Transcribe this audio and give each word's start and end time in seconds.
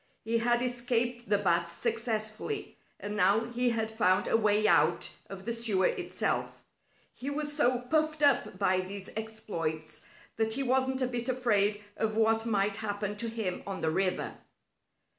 He 0.23 0.39
had 0.39 0.63
escaped 0.63 1.29
the 1.29 1.37
bats 1.37 1.71
successfully, 1.73 2.75
and 2.99 3.15
now 3.15 3.41
he 3.41 3.69
had 3.69 3.91
found 3.95 4.27
a 4.27 4.35
way 4.35 4.67
out 4.67 5.11
of 5.29 5.45
the 5.45 5.53
sewer 5.53 5.85
itself. 5.89 6.63
He 7.13 7.29
was 7.29 7.53
so 7.53 7.77
puffed 7.81 8.23
up 8.23 8.57
by 8.57 8.79
these 8.79 9.09
exploits 9.15 10.01
that 10.37 10.53
he 10.53 10.63
wasn't 10.63 11.03
a 11.03 11.07
bit 11.07 11.29
afraid 11.29 11.83
of 11.97 12.17
what 12.17 12.47
might 12.47 12.77
happen 12.77 13.15
to 13.17 13.29
him 13.29 13.61
on 13.67 13.81
the 13.81 13.91
river. 13.91 14.39